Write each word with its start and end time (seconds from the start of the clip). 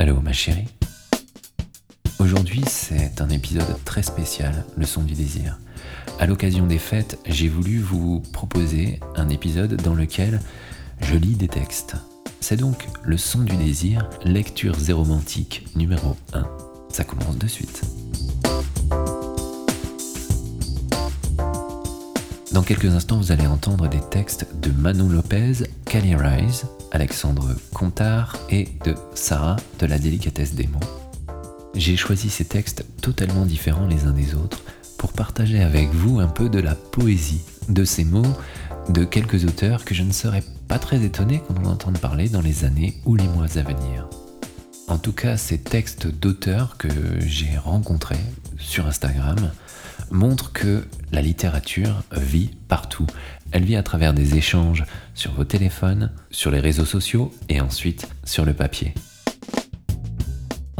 Allô 0.00 0.18
ma 0.22 0.32
chérie 0.32 0.66
Aujourd'hui 2.20 2.62
c'est 2.66 3.20
un 3.20 3.28
épisode 3.28 3.76
très 3.84 4.02
spécial, 4.02 4.64
le 4.74 4.86
son 4.86 5.02
du 5.02 5.12
désir. 5.12 5.58
À 6.18 6.24
l'occasion 6.24 6.66
des 6.66 6.78
fêtes, 6.78 7.18
j'ai 7.26 7.48
voulu 7.48 7.80
vous 7.80 8.20
proposer 8.32 8.98
un 9.14 9.28
épisode 9.28 9.74
dans 9.82 9.92
lequel 9.92 10.40
je 11.02 11.16
lis 11.16 11.34
des 11.34 11.48
textes. 11.48 11.96
C'est 12.40 12.56
donc 12.56 12.88
le 13.02 13.18
son 13.18 13.40
du 13.40 13.54
désir, 13.56 14.08
lecture 14.24 14.78
zéromantique 14.78 15.66
numéro 15.76 16.16
1. 16.32 16.48
Ça 16.88 17.04
commence 17.04 17.36
de 17.36 17.46
suite. 17.46 17.82
Dans 22.52 22.62
quelques 22.64 22.86
instants, 22.86 23.18
vous 23.18 23.30
allez 23.30 23.46
entendre 23.46 23.88
des 23.88 24.00
textes 24.00 24.44
de 24.60 24.72
Manon 24.72 25.08
Lopez, 25.08 25.52
Kelly 25.84 26.16
Rise, 26.16 26.64
Alexandre 26.90 27.54
Contard 27.72 28.36
et 28.50 28.68
de 28.84 28.96
Sarah 29.14 29.54
de 29.78 29.86
la 29.86 30.00
délicatesse 30.00 30.54
des 30.54 30.66
mots. 30.66 30.80
J'ai 31.76 31.96
choisi 31.96 32.28
ces 32.28 32.44
textes 32.44 32.84
totalement 33.00 33.46
différents 33.46 33.86
les 33.86 34.04
uns 34.06 34.12
des 34.12 34.34
autres 34.34 34.62
pour 34.98 35.12
partager 35.12 35.62
avec 35.62 35.90
vous 35.90 36.18
un 36.18 36.26
peu 36.26 36.48
de 36.48 36.58
la 36.58 36.74
poésie 36.74 37.42
de 37.68 37.84
ces 37.84 38.04
mots 38.04 38.36
de 38.88 39.04
quelques 39.04 39.44
auteurs 39.44 39.84
que 39.84 39.94
je 39.94 40.02
ne 40.02 40.12
serais 40.12 40.42
pas 40.66 40.80
très 40.80 41.04
étonné 41.04 41.38
qu'on 41.38 41.64
en 41.64 41.70
entende 41.70 41.98
parler 41.98 42.28
dans 42.28 42.42
les 42.42 42.64
années 42.64 42.96
ou 43.04 43.14
les 43.14 43.28
mois 43.28 43.58
à 43.58 43.62
venir. 43.62 44.08
En 44.88 44.98
tout 44.98 45.12
cas, 45.12 45.36
ces 45.36 45.58
textes 45.58 46.08
d'auteurs 46.08 46.76
que 46.78 46.88
j'ai 47.20 47.56
rencontrés 47.56 48.18
sur 48.58 48.88
Instagram 48.88 49.52
montrent 50.10 50.52
que 50.52 50.84
la 51.12 51.22
littérature 51.22 52.02
vit 52.12 52.50
partout. 52.68 53.06
Elle 53.52 53.64
vit 53.64 53.76
à 53.76 53.82
travers 53.82 54.14
des 54.14 54.36
échanges 54.36 54.84
sur 55.14 55.32
vos 55.32 55.44
téléphones, 55.44 56.10
sur 56.30 56.50
les 56.50 56.60
réseaux 56.60 56.84
sociaux 56.84 57.32
et 57.48 57.60
ensuite 57.60 58.08
sur 58.24 58.44
le 58.44 58.54
papier. 58.54 58.94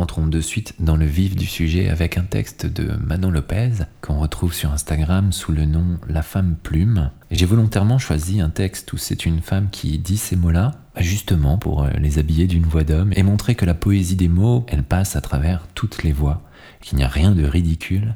Entrons 0.01 0.27
de 0.27 0.41
suite 0.41 0.75
dans 0.79 0.97
le 0.97 1.05
vif 1.05 1.37
du 1.37 1.45
sujet 1.45 1.91
avec 1.91 2.17
un 2.17 2.23
texte 2.23 2.65
de 2.65 2.97
Manon 3.05 3.31
Lopez 3.31 3.85
qu'on 4.01 4.19
retrouve 4.19 4.55
sur 4.55 4.73
Instagram 4.73 5.31
sous 5.31 5.53
le 5.53 5.67
nom 5.67 5.99
La 6.09 6.23
femme 6.23 6.57
plume. 6.63 7.11
J'ai 7.31 7.45
volontairement 7.45 7.99
choisi 7.99 8.41
un 8.41 8.49
texte 8.49 8.91
où 8.95 8.97
c'est 8.97 9.27
une 9.27 9.43
femme 9.43 9.69
qui 9.71 9.99
dit 9.99 10.17
ces 10.17 10.37
mots-là, 10.37 10.71
justement 10.97 11.59
pour 11.59 11.85
euh, 11.85 11.91
les 11.99 12.19
habiller 12.19 12.47
d'une 12.47 12.65
voix 12.65 12.83
d'homme 12.83 13.13
et 13.15 13.23
montrer 13.23 13.55
que 13.55 13.67
la 13.67 13.75
poésie 13.75 14.17
des 14.17 14.29
mots, 14.29 14.65
elle 14.69 14.85
passe 14.85 15.17
à 15.17 15.21
travers 15.21 15.67
toutes 15.75 16.03
les 16.03 16.13
voix, 16.13 16.49
qu'il 16.81 16.97
n'y 16.97 17.05
a 17.05 17.09
rien 17.09 17.33
de 17.33 17.45
ridicule 17.45 18.15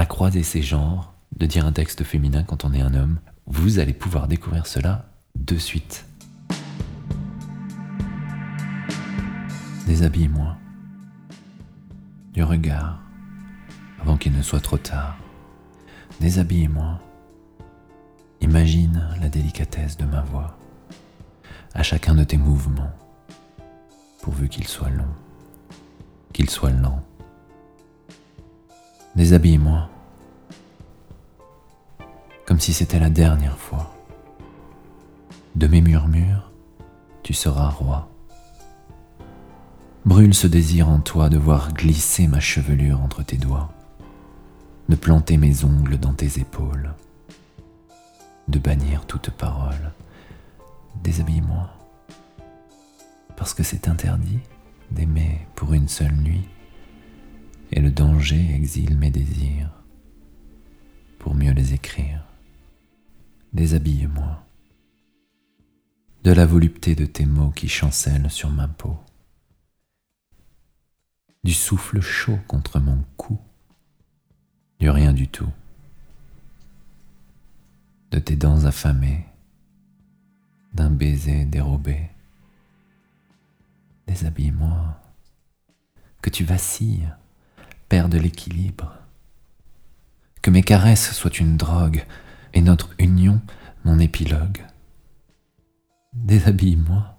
à 0.00 0.06
croiser 0.06 0.42
ces 0.42 0.62
genres, 0.62 1.12
de 1.36 1.44
dire 1.44 1.66
un 1.66 1.72
texte 1.72 2.04
féminin 2.04 2.42
quand 2.42 2.64
on 2.64 2.72
est 2.72 2.80
un 2.80 2.94
homme. 2.94 3.18
Vous 3.44 3.80
allez 3.80 3.92
pouvoir 3.92 4.28
découvrir 4.28 4.66
cela 4.66 5.04
de 5.34 5.58
suite. 5.58 6.06
Déshabille-moi 9.86 10.56
du 12.32 12.42
regard 12.42 12.98
avant 14.00 14.16
qu'il 14.16 14.32
ne 14.32 14.40
soit 14.40 14.60
trop 14.60 14.78
tard. 14.78 15.18
Déshabille-moi. 16.18 16.98
Imagine 18.40 19.06
la 19.20 19.28
délicatesse 19.28 19.98
de 19.98 20.06
ma 20.06 20.22
voix 20.22 20.56
à 21.74 21.82
chacun 21.82 22.14
de 22.14 22.24
tes 22.24 22.38
mouvements, 22.38 22.94
pourvu 24.22 24.48
qu'il 24.48 24.66
soit 24.66 24.88
long, 24.88 25.12
qu'il 26.32 26.48
soit 26.48 26.70
lent. 26.70 27.04
Déshabille-moi, 29.16 29.89
comme 32.50 32.58
si 32.58 32.72
c'était 32.72 32.98
la 32.98 33.10
dernière 33.10 33.56
fois. 33.56 33.94
De 35.54 35.68
mes 35.68 35.80
murmures, 35.80 36.50
tu 37.22 37.32
seras 37.32 37.68
roi. 37.68 38.10
Brûle 40.04 40.34
ce 40.34 40.48
désir 40.48 40.88
en 40.88 40.98
toi 40.98 41.28
de 41.28 41.38
voir 41.38 41.72
glisser 41.72 42.26
ma 42.26 42.40
chevelure 42.40 43.00
entre 43.02 43.22
tes 43.22 43.36
doigts, 43.36 43.72
de 44.88 44.96
planter 44.96 45.36
mes 45.36 45.64
ongles 45.64 45.96
dans 45.96 46.12
tes 46.12 46.40
épaules, 46.40 46.92
de 48.48 48.58
bannir 48.58 49.06
toute 49.06 49.30
parole. 49.30 49.92
Déshabille-moi, 51.04 51.70
parce 53.36 53.54
que 53.54 53.62
c'est 53.62 53.86
interdit 53.86 54.40
d'aimer 54.90 55.46
pour 55.54 55.72
une 55.72 55.86
seule 55.86 56.16
nuit, 56.16 56.48
et 57.70 57.78
le 57.78 57.92
danger 57.92 58.44
exile 58.56 58.96
mes 58.96 59.12
désirs 59.12 59.70
pour 61.20 61.36
mieux 61.36 61.52
les 61.52 61.74
écrire. 61.74 62.24
Déshabille-moi. 63.52 64.46
De 66.22 66.30
la 66.30 66.46
volupté 66.46 66.94
de 66.94 67.04
tes 67.04 67.26
mots 67.26 67.50
qui 67.50 67.68
chancellent 67.68 68.30
sur 68.30 68.48
ma 68.48 68.68
peau. 68.68 68.96
Du 71.42 71.52
souffle 71.52 72.00
chaud 72.00 72.38
contre 72.46 72.78
mon 72.78 73.02
cou, 73.16 73.40
du 74.78 74.88
rien 74.88 75.12
du 75.12 75.26
tout, 75.26 75.50
de 78.12 78.20
tes 78.20 78.36
dents 78.36 78.66
affamées, 78.66 79.26
d'un 80.72 80.90
baiser 80.90 81.44
dérobé. 81.44 82.08
Déshabille-moi, 84.06 84.96
que 86.22 86.30
tu 86.30 86.44
vacilles, 86.44 87.12
perde 87.88 88.14
l'équilibre, 88.14 88.94
que 90.40 90.52
mes 90.52 90.62
caresses 90.62 91.10
soient 91.12 91.36
une 91.40 91.56
drogue 91.56 92.04
et 92.54 92.60
notre 92.60 92.90
union 92.98 93.40
mon 93.84 93.98
épilogue. 93.98 94.64
Déshabille-moi 96.12 97.16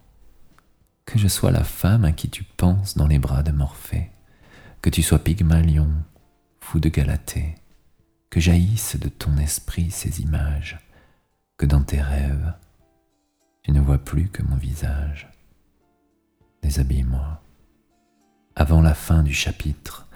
que 1.05 1.17
je 1.17 1.27
sois 1.27 1.51
la 1.51 1.63
femme 1.63 2.05
à 2.05 2.11
qui 2.11 2.29
tu 2.29 2.43
penses 2.43 2.95
dans 2.95 3.07
les 3.07 3.19
bras 3.19 3.43
de 3.43 3.51
Morphée, 3.51 4.11
que 4.81 4.89
tu 4.89 5.01
sois 5.01 5.19
Pygmalion, 5.19 5.89
fou 6.59 6.79
de 6.79 6.89
Galatée, 6.89 7.55
que 8.29 8.39
jaillissent 8.39 8.99
de 8.99 9.09
ton 9.09 9.37
esprit 9.37 9.91
ces 9.91 10.21
images, 10.21 10.79
que 11.57 11.65
dans 11.65 11.83
tes 11.83 12.01
rêves, 12.01 12.53
tu 13.63 13.71
ne 13.71 13.81
vois 13.81 13.97
plus 13.97 14.29
que 14.29 14.43
mon 14.43 14.55
visage. 14.55 15.29
Déshabille-moi. 16.63 17.41
Avant 18.55 18.81
la 18.81 18.93
fin 18.93 19.23
du 19.23 19.33
chapitre, 19.33 20.07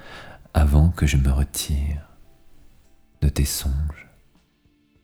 avant 0.53 0.89
que 0.89 1.07
je 1.07 1.17
me 1.17 1.31
retire 1.31 2.09
de 3.21 3.29
tes 3.29 3.45
songes, 3.45 4.04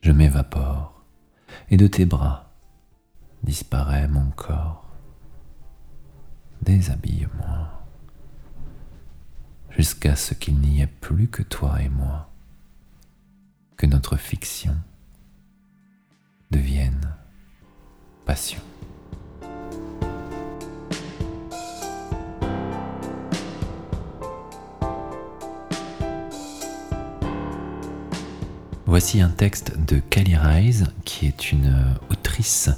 je 0.02 0.12
m'évapore, 0.12 1.04
et 1.70 1.76
de 1.76 1.86
tes 1.86 2.04
bras 2.04 2.52
disparaît 3.42 4.08
mon 4.08 4.30
corps 4.30 4.82
déshabille-moi, 6.62 7.84
jusqu'à 9.70 10.14
ce 10.14 10.34
qu'il 10.34 10.58
n'y 10.58 10.80
ait 10.80 10.86
plus 10.86 11.28
que 11.28 11.42
toi 11.42 11.80
et 11.82 11.88
moi, 11.88 12.30
que 13.76 13.86
notre 13.86 14.16
fiction 14.16 14.76
devienne 16.50 17.16
passion. 18.24 18.60
Voici 28.92 29.22
un 29.22 29.30
texte 29.30 29.72
de 29.88 30.00
Kelly 30.10 30.36
Rise, 30.36 30.84
qui 31.06 31.24
est 31.24 31.50
une 31.50 31.96
autrice 32.10 32.68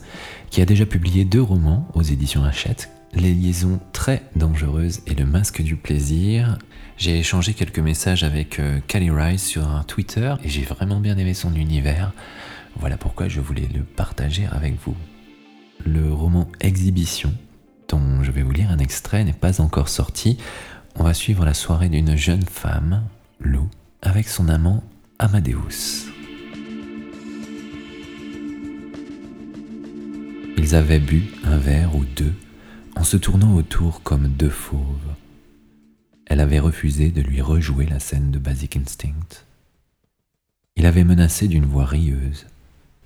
qui 0.48 0.62
a 0.62 0.64
déjà 0.64 0.86
publié 0.86 1.24
deux 1.24 1.42
romans 1.42 1.88
aux 1.92 2.02
éditions 2.02 2.44
Hachette, 2.44 2.88
les 3.14 3.34
liaisons 3.34 3.80
très 3.92 4.22
dangereuses 4.36 5.00
et 5.08 5.16
le 5.16 5.26
masque 5.26 5.60
du 5.60 5.74
plaisir. 5.74 6.56
J'ai 6.98 7.18
échangé 7.18 7.52
quelques 7.52 7.80
messages 7.80 8.22
avec 8.22 8.60
euh, 8.60 8.78
Callie 8.86 9.10
Rice 9.10 9.44
sur 9.44 9.68
un 9.68 9.82
Twitter 9.82 10.32
et 10.44 10.48
j'ai 10.48 10.62
vraiment 10.62 11.00
bien 11.00 11.18
aimé 11.18 11.34
son 11.34 11.52
univers. 11.52 12.12
Voilà 12.76 12.96
pourquoi 12.96 13.26
je 13.26 13.40
voulais 13.40 13.68
le 13.74 13.82
partager 13.82 14.46
avec 14.52 14.74
vous. 14.84 14.94
Le 15.84 16.12
roman 16.12 16.46
Exhibition, 16.60 17.34
dont 17.88 18.22
je 18.22 18.30
vais 18.30 18.42
vous 18.42 18.52
lire 18.52 18.70
un 18.70 18.78
extrait, 18.78 19.24
n'est 19.24 19.32
pas 19.32 19.60
encore 19.60 19.88
sorti. 19.88 20.38
On 20.94 21.02
va 21.02 21.12
suivre 21.12 21.44
la 21.44 21.54
soirée 21.54 21.88
d'une 21.88 22.14
jeune 22.14 22.44
femme, 22.44 23.02
Lou, 23.40 23.68
avec 24.00 24.28
son 24.28 24.48
amant 24.48 24.84
Amadeus. 25.20 26.08
Ils 30.58 30.74
avaient 30.74 30.98
bu 30.98 31.22
un 31.44 31.56
verre 31.56 31.94
ou 31.94 32.04
deux 32.04 32.34
en 32.96 33.04
se 33.04 33.16
tournant 33.16 33.54
autour 33.54 34.02
comme 34.02 34.26
deux 34.26 34.50
fauves. 34.50 35.14
Elle 36.26 36.40
avait 36.40 36.58
refusé 36.58 37.10
de 37.10 37.20
lui 37.20 37.40
rejouer 37.40 37.86
la 37.86 38.00
scène 38.00 38.32
de 38.32 38.40
Basic 38.40 38.76
Instinct. 38.76 39.44
Il 40.74 40.84
avait 40.84 41.04
menacé 41.04 41.46
d'une 41.46 41.66
voix 41.66 41.86
rieuse 41.86 42.46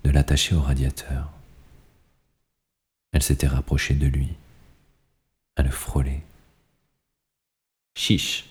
de 0.05 0.11
l'attacher 0.11 0.55
au 0.55 0.63
radiateur. 0.63 1.31
Elle 3.13 3.23
s'était 3.23 3.47
rapprochée 3.47 3.95
de 3.95 4.07
lui, 4.07 4.31
à 5.57 5.63
le 5.63 5.71
frôler. 5.71 6.23
Chiche. 7.95 8.48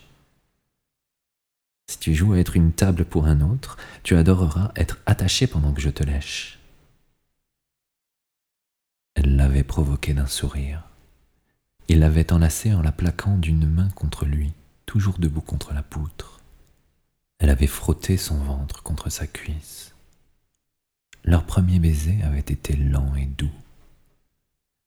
Si 1.88 1.98
tu 1.98 2.14
joues 2.14 2.34
à 2.34 2.38
être 2.38 2.54
une 2.56 2.72
table 2.72 3.04
pour 3.04 3.26
un 3.26 3.40
autre, 3.40 3.78
tu 4.02 4.14
adoreras 4.14 4.72
être 4.76 4.98
attaché 5.06 5.46
pendant 5.46 5.72
que 5.72 5.80
je 5.80 5.88
te 5.88 6.04
lèche. 6.04 6.58
Elle 9.14 9.36
l'avait 9.36 9.64
provoqué 9.64 10.12
d'un 10.14 10.26
sourire 10.26 10.84
Il 11.88 12.00
l'avait 12.00 12.32
enlacée 12.32 12.74
en 12.74 12.82
la 12.82 12.92
plaquant 12.92 13.38
d'une 13.38 13.68
main 13.68 13.88
contre 13.90 14.26
lui, 14.26 14.52
toujours 14.86 15.18
debout 15.18 15.40
contre 15.40 15.72
la 15.72 15.82
poutre. 15.82 16.40
Elle 17.38 17.50
avait 17.50 17.66
frotté 17.66 18.16
son 18.16 18.36
ventre 18.36 18.82
contre 18.82 19.10
sa 19.10 19.26
cuisse. 19.26 19.94
Leur 21.24 21.44
premier 21.44 21.78
baiser 21.78 22.22
avait 22.22 22.38
été 22.38 22.76
lent 22.76 23.14
et 23.16 23.26
doux. 23.26 23.50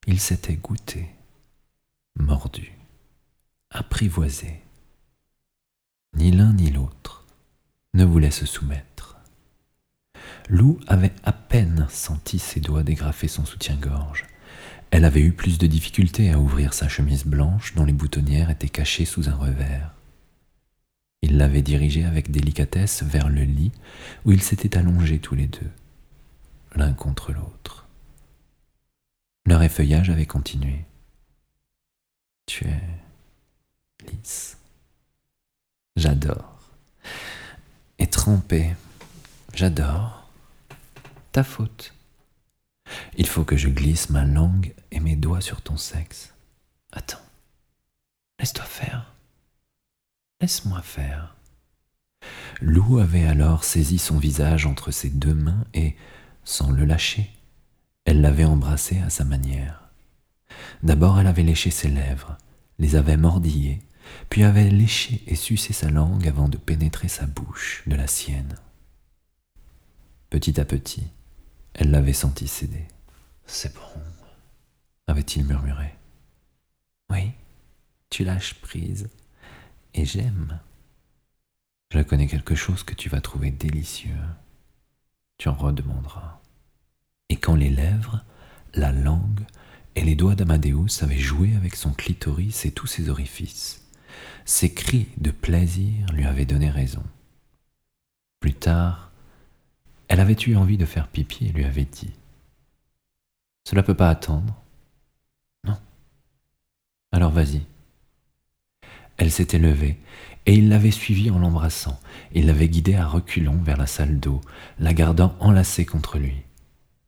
Ils 0.08 0.20
s'étaient 0.20 0.56
goûtés, 0.56 1.10
mordus, 2.16 2.78
apprivoisés. 3.70 4.62
Ni 6.16 6.32
l'un 6.32 6.54
ni 6.54 6.72
l'autre 6.72 7.26
ne 7.94 8.06
voulait 8.06 8.32
se 8.32 8.46
soumettre. 8.46 9.18
Lou 10.50 10.80
avait 10.88 11.14
à 11.24 11.32
peine 11.32 11.88
senti 11.90 12.40
ses 12.40 12.60
doigts 12.60 12.84
dégrafer 12.84 13.28
son 13.28 13.46
soutien-gorge. 13.46 14.26
Elle 14.92 15.06
avait 15.06 15.22
eu 15.22 15.32
plus 15.32 15.58
de 15.58 15.68
difficulté 15.68 16.32
à 16.32 16.40
ouvrir 16.40 16.74
sa 16.74 16.90
chemise 16.90 17.26
blanche 17.26 17.74
dont 17.76 17.86
les 17.86 17.94
boutonnières 17.94 18.50
étaient 18.50 18.70
cachées 18.70 19.06
sous 19.06 19.30
un 19.30 19.36
revers. 19.36 19.94
Il 21.22 21.38
l'avait 21.38 21.62
dirigée 21.62 22.04
avec 22.04 22.32
délicatesse 22.32 23.04
vers 23.04 23.30
le 23.30 23.44
lit 23.44 23.72
où 24.26 24.32
ils 24.32 24.42
s'étaient 24.42 24.78
allongés 24.78 25.20
tous 25.20 25.36
les 25.36 25.48
deux, 25.48 25.70
l'un 26.76 26.94
contre 26.94 27.32
l'autre. 27.32 27.88
Leur 29.46 29.64
effeuillage 29.64 30.10
avait 30.10 30.26
continué. 30.26 30.86
Tu 32.48 32.66
es 32.66 32.82
lisse. 34.12 34.58
J'adore. 36.22 36.60
Et 37.98 38.06
trempé. 38.06 38.76
J'adore. 39.56 40.30
Ta 41.32 41.44
faute. 41.44 41.96
Il 43.18 43.26
faut 43.26 43.44
que 43.44 43.58
je 43.58 43.70
glisse 43.70 44.12
ma 44.12 44.24
langue 44.24 44.74
et 44.92 45.00
mes 45.00 45.16
doigts 45.16 45.42
sur 45.42 45.62
ton 45.62 45.78
sexe. 45.78 46.34
Attends. 46.92 47.22
Laisse-toi 48.40 48.66
faire. 48.66 49.16
Laisse-moi 50.42 50.84
faire. 50.84 51.36
Lou 52.62 53.00
avait 53.00 53.26
alors 53.26 53.64
saisi 53.64 53.98
son 53.98 54.20
visage 54.20 54.68
entre 54.68 54.92
ses 54.92 55.10
deux 55.10 55.34
mains 55.34 55.66
et, 55.74 55.96
sans 56.44 56.70
le 56.70 56.86
lâcher, 56.86 57.32
elle 58.06 58.22
l'avait 58.22 58.46
embrassé 58.46 59.00
à 59.00 59.10
sa 59.10 59.24
manière. 59.24 59.90
D'abord 60.84 61.20
elle 61.20 61.28
avait 61.28 61.42
léché 61.42 61.72
ses 61.72 61.90
lèvres, 61.90 62.38
les 62.78 62.96
avait 62.96 63.18
mordillées, 63.18 63.82
puis 64.30 64.44
avait 64.44 64.70
léché 64.70 65.22
et 65.28 65.36
sucé 65.36 65.74
sa 65.74 65.90
langue 65.90 66.28
avant 66.28 66.50
de 66.50 66.58
pénétrer 66.58 67.08
sa 67.08 67.26
bouche 67.26 67.84
de 67.88 67.96
la 67.96 68.08
sienne. 68.08 68.56
Petit 70.30 70.60
à 70.60 70.66
petit, 70.66 71.08
elle 71.74 71.92
l'avait 71.92 72.14
senti 72.14 72.48
céder. 72.48 72.88
C'est 73.46 73.74
bon, 73.74 74.02
avait-il 75.08 75.46
murmuré. 75.46 75.94
Oui, 77.10 77.32
tu 78.10 78.24
lâches 78.24 78.56
prise 78.56 79.10
et 79.94 80.06
j'aime. 80.06 80.60
Je 81.92 82.00
connais 82.00 82.28
quelque 82.28 82.56
chose 82.56 82.84
que 82.84 82.96
tu 82.96 83.10
vas 83.10 83.20
trouver 83.20 83.52
délicieux. 83.52 84.16
Tu 85.38 85.50
en 85.50 85.54
redemanderas. 85.54 86.40
Et 87.28 87.36
quand 87.36 87.56
les 87.56 87.70
lèvres, 87.70 88.24
la 88.74 88.94
langue 88.94 89.46
et 89.96 90.02
les 90.02 90.16
doigts 90.16 90.36
d'Amadeus 90.36 91.02
avaient 91.02 91.18
joué 91.18 91.56
avec 91.56 91.76
son 91.76 91.92
clitoris 91.92 92.66
et 92.66 92.72
tous 92.72 92.88
ses 92.88 93.10
orifices, 93.10 93.86
ses 94.46 94.74
cris 94.74 95.08
de 95.18 95.32
plaisir 95.32 96.08
lui 96.14 96.26
avaient 96.26 96.46
donné 96.46 96.70
raison. 96.70 97.04
Plus 98.40 98.54
tard, 98.54 99.12
elle 100.08 100.20
avait 100.20 100.38
eu 100.48 100.56
envie 100.56 100.78
de 100.78 100.86
faire 100.86 101.08
pipi 101.08 101.48
et 101.48 101.52
lui 101.52 101.64
avait 101.64 101.86
dit 101.86 102.12
Cela 103.68 103.84
peut 103.84 103.96
pas 103.96 104.10
attendre 104.10 104.62
Non. 105.64 105.78
Alors 107.12 107.32
vas-y. 107.32 107.62
Elle 109.18 109.32
s'était 109.32 109.60
levée, 109.60 110.00
et 110.48 110.56
il 110.56 110.70
l'avait 110.70 110.92
suivie 110.92 111.30
en 111.30 111.40
l'embrassant. 111.40 112.00
Il 112.34 112.48
l'avait 112.48 112.70
guidée 112.70 112.96
à 112.96 113.06
reculons 113.06 113.62
vers 113.62 113.78
la 113.78 113.86
salle 113.86 114.20
d'eau, 114.20 114.42
la 114.80 114.94
gardant 114.94 115.36
enlacée 115.40 115.86
contre 115.86 116.18
lui. 116.18 116.42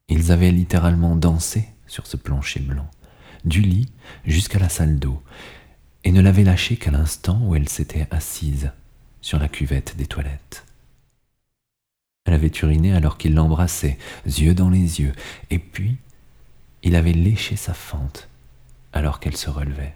Ils 0.09 0.31
avaient 0.31 0.51
littéralement 0.51 1.15
dansé 1.15 1.65
sur 1.87 2.05
ce 2.05 2.17
plancher 2.17 2.59
blanc, 2.59 2.89
du 3.45 3.61
lit 3.61 3.91
jusqu'à 4.25 4.59
la 4.59 4.69
salle 4.69 4.99
d'eau, 4.99 5.23
et 6.03 6.11
ne 6.11 6.21
l'avaient 6.21 6.43
lâchée 6.43 6.77
qu'à 6.77 6.91
l'instant 6.91 7.39
où 7.43 7.55
elle 7.55 7.69
s'était 7.69 8.07
assise 8.11 8.71
sur 9.21 9.39
la 9.39 9.47
cuvette 9.47 9.95
des 9.95 10.05
toilettes. 10.05 10.65
Elle 12.25 12.33
avait 12.33 12.51
uriné 12.61 12.93
alors 12.93 13.17
qu'il 13.17 13.33
l'embrassait, 13.33 13.97
yeux 14.25 14.53
dans 14.53 14.69
les 14.69 15.01
yeux, 15.01 15.13
et 15.49 15.59
puis 15.59 15.97
il 16.83 16.95
avait 16.95 17.13
léché 17.13 17.55
sa 17.55 17.73
fente 17.73 18.27
alors 18.91 19.19
qu'elle 19.19 19.37
se 19.37 19.49
relevait. 19.49 19.95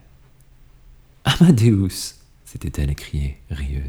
Amadeus 1.24 2.16
s'était-elle 2.46 2.90
écriée, 2.90 3.38
rieuse. 3.50 3.84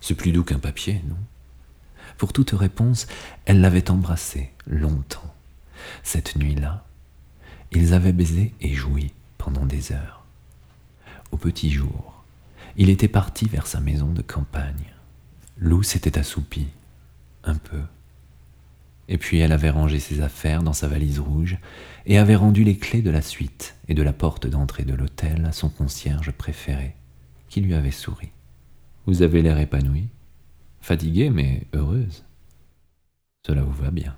C'est 0.00 0.14
plus 0.14 0.32
doux 0.32 0.44
qu'un 0.44 0.58
papier, 0.58 1.02
non? 1.08 1.16
Pour 2.16 2.32
toute 2.32 2.50
réponse, 2.50 3.06
elle 3.44 3.60
l'avait 3.60 3.90
embrassé 3.90 4.50
longtemps. 4.66 5.34
Cette 6.02 6.36
nuit-là, 6.36 6.84
ils 7.70 7.94
avaient 7.94 8.12
baisé 8.12 8.54
et 8.60 8.74
joui 8.74 9.12
pendant 9.36 9.66
des 9.66 9.92
heures. 9.92 10.17
Au 11.30 11.36
petit 11.36 11.70
jour, 11.70 12.24
il 12.76 12.90
était 12.90 13.08
parti 13.08 13.46
vers 13.46 13.66
sa 13.66 13.80
maison 13.80 14.12
de 14.12 14.22
campagne. 14.22 14.94
Lou 15.58 15.82
s'était 15.82 16.18
assoupie, 16.18 16.68
un 17.44 17.56
peu. 17.56 17.82
Et 19.08 19.18
puis 19.18 19.38
elle 19.38 19.52
avait 19.52 19.70
rangé 19.70 20.00
ses 20.00 20.20
affaires 20.20 20.62
dans 20.62 20.72
sa 20.72 20.88
valise 20.88 21.18
rouge 21.18 21.58
et 22.06 22.18
avait 22.18 22.36
rendu 22.36 22.64
les 22.64 22.76
clés 22.76 23.02
de 23.02 23.10
la 23.10 23.22
suite 23.22 23.76
et 23.88 23.94
de 23.94 24.02
la 24.02 24.12
porte 24.12 24.46
d'entrée 24.46 24.84
de 24.84 24.94
l'hôtel 24.94 25.44
à 25.46 25.52
son 25.52 25.68
concierge 25.68 26.30
préféré, 26.30 26.94
qui 27.48 27.60
lui 27.60 27.74
avait 27.74 27.90
souri. 27.90 28.28
Vous 29.06 29.22
avez 29.22 29.42
l'air 29.42 29.58
épanouie, 29.58 30.08
fatiguée 30.80 31.30
mais 31.30 31.66
heureuse. 31.72 32.24
Cela 33.46 33.62
vous 33.62 33.72
va 33.72 33.90
bien. 33.90 34.16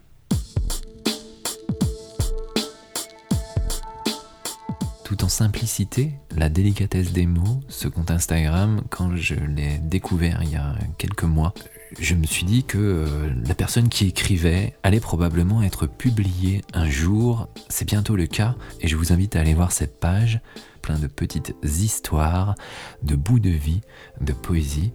Simplicité, 5.31 6.12
la 6.37 6.49
délicatesse 6.49 7.12
des 7.12 7.27
mots, 7.27 7.61
ce 7.69 7.88
compte 7.88 8.11
Instagram, 8.11 8.82
quand 8.91 9.17
je 9.17 9.35
l'ai 9.35 9.79
découvert 9.79 10.41
il 10.43 10.50
y 10.50 10.56
a 10.56 10.75
quelques 10.99 11.25
mois, 11.25 11.55
je 11.99 12.15
me 12.15 12.25
suis 12.25 12.44
dit 12.44 12.65
que 12.65 12.79
euh, 12.79 13.31
la 13.47 13.55
personne 13.55 13.88
qui 13.88 14.06
écrivait 14.06 14.75
allait 14.82 15.00
probablement 15.00 15.62
être 15.62 15.87
publiée 15.87 16.62
un 16.73 16.88
jour. 16.88 17.49
C'est 17.69 17.87
bientôt 17.87 18.17
le 18.17 18.27
cas 18.27 18.55
et 18.81 18.88
je 18.88 18.97
vous 18.97 19.12
invite 19.12 19.35
à 19.35 19.41
aller 19.41 19.55
voir 19.55 19.73
cette 19.73 19.99
page, 19.99 20.41
plein 20.82 20.99
de 20.99 21.06
petites 21.06 21.55
histoires, 21.65 22.55
de 23.03 23.17
bouts 23.17 23.41
de 23.41 23.50
vie, 23.50 23.81
de 24.21 24.32
poésie. 24.32 24.93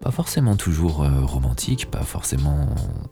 Pas 0.00 0.10
forcément 0.10 0.56
toujours 0.56 1.02
euh, 1.02 1.24
romantique, 1.24 1.90
pas 1.90 2.02
forcément 2.02 2.68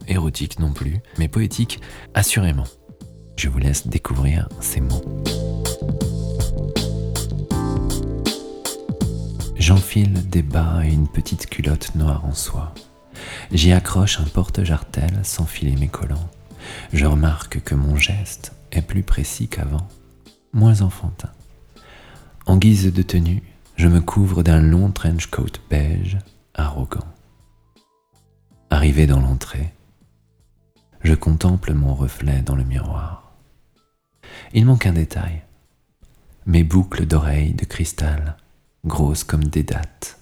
érotique 0.07 0.59
non 0.59 0.73
plus, 0.73 0.99
mais 1.19 1.29
poétique 1.29 1.81
assurément. 2.15 2.67
Je 3.37 3.49
vous 3.49 3.59
laisse 3.59 3.87
découvrir 3.87 4.49
ces 4.61 4.81
mots. 4.81 5.03
J'enfile 9.71 10.29
des 10.29 10.43
bas 10.43 10.85
et 10.85 10.93
une 10.93 11.07
petite 11.07 11.47
culotte 11.47 11.95
noire 11.95 12.25
en 12.25 12.35
soie. 12.35 12.75
J'y 13.53 13.71
accroche 13.71 14.19
un 14.19 14.25
porte-jartel 14.25 15.21
sans 15.23 15.47
filer 15.47 15.77
mes 15.77 15.87
collants. 15.87 16.29
Je 16.93 17.07
remarque 17.07 17.61
que 17.61 17.77
mon 17.77 17.95
geste 17.95 18.53
est 18.73 18.83
plus 18.83 19.05
précis 19.05 19.47
qu'avant, 19.47 19.87
moins 20.53 20.83
enfantin. 20.83 21.31
En 22.47 22.57
guise 22.57 22.93
de 22.93 23.03
tenue, 23.03 23.45
je 23.77 23.87
me 23.87 24.01
couvre 24.01 24.43
d'un 24.43 24.61
long 24.61 24.91
trench 24.91 25.27
coat 25.27 25.61
beige, 25.71 26.19
arrogant. 26.55 27.07
Arrivé 28.71 29.07
dans 29.07 29.21
l'entrée, 29.21 29.73
je 31.03 31.15
contemple 31.15 31.75
mon 31.75 31.95
reflet 31.95 32.43
dans 32.43 32.57
le 32.57 32.65
miroir. 32.65 33.37
Il 34.53 34.67
manque 34.67 34.87
un 34.87 34.95
détail. 34.95 35.45
Mes 36.45 36.65
boucles 36.65 37.07
d'oreilles 37.07 37.55
de 37.55 37.65
cristal, 37.65 38.37
grosses 38.85 39.25
comme 39.25 39.45
des 39.45 39.63
dattes. 39.63 40.19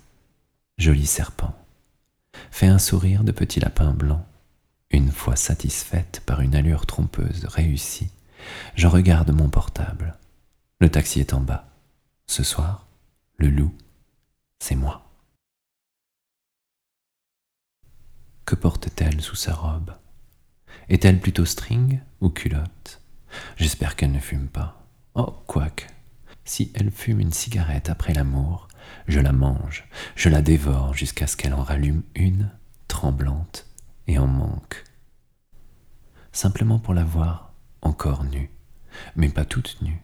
Joli 0.78 1.06
serpent 1.06 1.54
fait 2.50 2.66
un 2.66 2.78
sourire 2.78 3.24
de 3.24 3.32
petit 3.32 3.60
lapin 3.60 3.92
blanc. 3.92 4.24
Une 4.90 5.10
fois 5.10 5.36
satisfaite 5.36 6.22
par 6.24 6.40
une 6.40 6.54
allure 6.54 6.86
trompeuse 6.86 7.44
réussie, 7.46 8.10
je 8.74 8.86
regarde 8.86 9.30
mon 9.32 9.48
portable. 9.50 10.16
Le 10.80 10.90
taxi 10.90 11.20
est 11.20 11.34
en 11.34 11.40
bas. 11.40 11.68
Ce 12.26 12.42
soir, 12.42 12.86
le 13.36 13.48
loup, 13.48 13.74
c'est 14.58 14.76
moi. 14.76 15.04
Que 18.44 18.54
porte-t-elle 18.54 19.20
sous 19.20 19.36
sa 19.36 19.54
robe? 19.54 19.94
Est-elle 20.88 21.20
plutôt 21.20 21.44
string 21.44 22.00
ou 22.20 22.30
culotte? 22.30 23.02
J'espère 23.56 23.94
qu'elle 23.94 24.12
ne 24.12 24.20
fume 24.20 24.48
pas. 24.48 24.86
Oh, 25.14 25.42
quoique, 25.46 25.84
si 26.48 26.72
elle 26.74 26.90
fume 26.90 27.20
une 27.20 27.32
cigarette 27.32 27.90
après 27.90 28.14
l'amour, 28.14 28.68
je 29.06 29.20
la 29.20 29.32
mange, 29.32 29.86
je 30.16 30.30
la 30.30 30.40
dévore 30.40 30.94
jusqu'à 30.94 31.26
ce 31.26 31.36
qu'elle 31.36 31.52
en 31.52 31.62
rallume 31.62 32.02
une, 32.14 32.50
tremblante, 32.88 33.66
et 34.06 34.18
en 34.18 34.26
manque. 34.26 34.84
Simplement 36.32 36.78
pour 36.78 36.94
la 36.94 37.04
voir 37.04 37.52
encore 37.82 38.24
nue, 38.24 38.50
mais 39.14 39.28
pas 39.28 39.44
toute 39.44 39.82
nue. 39.82 40.02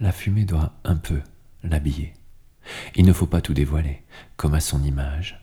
La 0.00 0.10
fumée 0.10 0.46
doit 0.46 0.72
un 0.84 0.96
peu 0.96 1.20
l'habiller. 1.62 2.14
Il 2.94 3.04
ne 3.04 3.12
faut 3.12 3.26
pas 3.26 3.42
tout 3.42 3.54
dévoiler, 3.54 4.04
comme 4.36 4.54
à 4.54 4.60
son 4.60 4.82
image. 4.82 5.38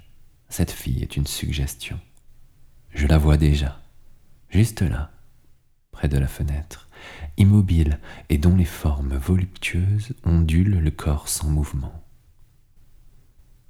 Cette 0.50 0.72
fille 0.72 1.04
est 1.04 1.18
une 1.18 1.28
suggestion. 1.28 2.00
Je 2.90 3.06
la 3.06 3.20
vois 3.20 3.38
déjà, 3.38 3.80
juste 4.50 4.82
là, 4.82 5.12
près 5.92 6.08
de 6.08 6.18
la 6.18 6.28
fenêtre, 6.28 6.89
immobile 7.40 8.00
et 8.30 8.38
dont 8.38 8.56
les 8.56 8.66
formes 8.66 9.16
voluptueuses 9.16 10.14
ondulent 10.24 10.80
le 10.80 10.92
corps 10.92 11.28
sans 11.28 11.50
mouvement. 11.50 12.04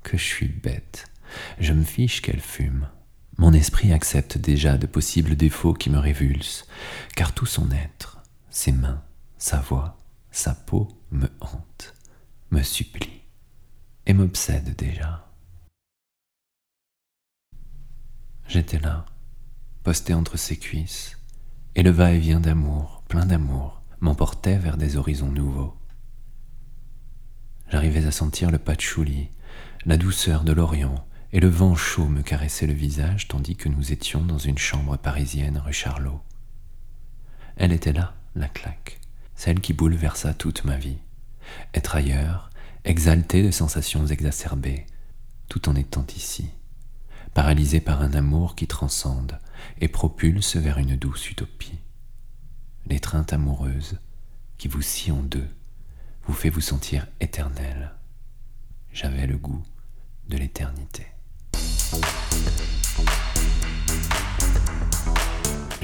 Que 0.03 0.17
je 0.17 0.23
suis 0.23 0.47
bête, 0.47 1.05
je 1.59 1.73
me 1.73 1.83
fiche 1.83 2.21
qu'elle 2.21 2.41
fume. 2.41 2.89
Mon 3.38 3.53
esprit 3.53 3.93
accepte 3.93 4.38
déjà 4.38 4.77
de 4.77 4.88
possibles 4.88 5.38
défauts 5.38 5.73
qui 5.73 5.89
me 5.89 5.99
révulsent, 5.99 6.65
car 7.15 7.33
tout 7.33 7.45
son 7.45 7.71
être, 7.71 8.21
ses 8.49 8.73
mains, 8.73 9.01
sa 9.38 9.61
voix, 9.61 9.97
sa 10.31 10.53
peau 10.53 10.89
me 11.11 11.27
hante, 11.39 11.93
me 12.51 12.61
supplie 12.61 13.21
et 14.05 14.13
m'obsède 14.13 14.75
déjà. 14.75 15.25
J'étais 18.47 18.79
là, 18.79 19.05
posté 19.83 20.13
entre 20.13 20.35
ses 20.35 20.57
cuisses, 20.57 21.17
et 21.75 21.83
le 21.83 21.91
va-et-vient 21.91 22.39
d'amour, 22.39 22.98
plein 23.09 23.25
d'amour, 23.25 23.81
m'emportait 23.99 24.57
vers 24.57 24.77
des 24.77 24.95
horizons 24.95 25.31
nouveaux. 25.31 25.75
J'arrivais 27.69 28.05
à 28.05 28.11
sentir 28.11 28.51
le 28.51 28.57
patchouli, 28.57 29.29
la 29.85 29.97
douceur 29.97 30.45
de 30.45 30.53
l'Orient, 30.53 31.05
et 31.33 31.41
le 31.41 31.49
vent 31.49 31.75
chaud 31.75 32.07
me 32.07 32.21
caressait 32.21 32.67
le 32.67 32.73
visage 32.73 33.27
tandis 33.27 33.57
que 33.57 33.67
nous 33.67 33.91
étions 33.91 34.23
dans 34.23 34.37
une 34.37 34.57
chambre 34.57 34.95
parisienne 34.95 35.57
rue 35.57 35.73
Charlot. 35.73 36.21
Elle 37.57 37.73
était 37.73 37.91
là, 37.91 38.13
la 38.35 38.47
claque, 38.47 39.01
celle 39.35 39.59
qui 39.59 39.73
bouleversa 39.73 40.33
toute 40.33 40.63
ma 40.63 40.77
vie. 40.77 40.99
Être 41.73 41.97
ailleurs, 41.97 42.49
exalté 42.85 43.43
de 43.43 43.51
sensations 43.51 44.07
exacerbées, 44.07 44.85
tout 45.49 45.67
en 45.67 45.75
étant 45.75 46.05
ici 46.15 46.49
paralysé 47.33 47.79
par 47.79 48.01
un 48.01 48.13
amour 48.13 48.55
qui 48.55 48.67
transcende 48.67 49.39
et 49.81 49.87
propulse 49.87 50.55
vers 50.55 50.77
une 50.77 50.95
douce 50.95 51.29
utopie. 51.29 51.79
L'étreinte 52.89 53.34
amoureuse 53.34 54.00
qui 54.58 54.67
vous 54.67 54.81
scie 54.81 55.12
en 55.12 55.22
deux 55.22 55.48
vous 56.25 56.34
fait 56.34 56.50
vous 56.50 56.60
sentir 56.60 57.05
éternel. 57.19 57.93
J'avais 58.91 59.27
le 59.27 59.38
goût 59.38 59.63
de 60.27 60.38
l'éternité. 60.38 61.05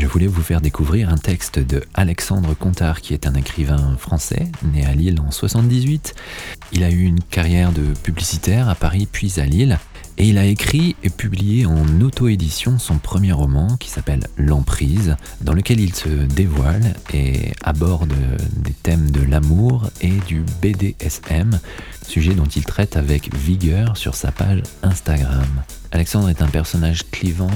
Je 0.06 0.10
voulais 0.12 0.28
vous 0.28 0.44
faire 0.44 0.62
découvrir 0.62 1.10
un 1.10 1.18
texte 1.18 1.58
de 1.58 1.82
Alexandre 1.96 2.54
Contard, 2.54 3.02
qui 3.02 3.16
est 3.16 3.26
un 3.26 3.34
écrivain 3.34 3.98
français, 3.98 4.52
né 4.72 4.86
à 4.86 4.94
Lille 4.94 5.20
en 5.20 5.32
78. 5.32 6.14
Il 6.74 6.84
a 6.84 6.92
eu 6.92 7.02
une 7.02 7.22
carrière 7.22 7.72
de 7.72 7.82
publicitaire 8.04 8.70
à 8.70 8.76
Paris 8.76 9.08
puis 9.12 9.40
à 9.40 9.46
Lille. 9.46 9.80
Et 10.20 10.30
il 10.30 10.38
a 10.38 10.46
écrit 10.46 10.96
et 11.04 11.10
publié 11.10 11.66
en 11.66 12.02
auto-édition 12.02 12.78
son 12.78 13.00
premier 13.00 13.32
roman 13.32 13.78
qui 13.78 13.90
s'appelle 13.90 14.28
L'emprise, 14.38 15.18
dans 15.42 15.54
lequel 15.54 15.80
il 15.80 15.96
se 15.96 16.08
dévoile 16.08 16.94
et 17.12 17.54
aborde 17.64 18.14
des 18.58 18.74
thèmes 18.74 19.10
de 19.10 19.24
l'amour 19.24 19.90
et 20.02 20.14
du 20.28 20.44
BDSM, 20.62 21.60
sujet 22.08 22.36
dont 22.36 22.46
il 22.46 22.64
traite 22.64 22.96
avec 22.96 23.36
vigueur 23.36 23.98
sur 23.98 24.14
sa 24.14 24.32
page 24.32 24.62
Instagram. 24.84 25.48
Alexandre 25.92 26.30
est 26.30 26.42
un 26.42 26.48
personnage 26.48 27.10
clivant. 27.10 27.50